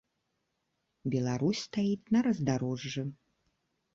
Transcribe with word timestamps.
Беларусь 1.15 1.61
стаіць 1.67 2.09
на 2.17 2.25
раздарожжы. 2.27 3.03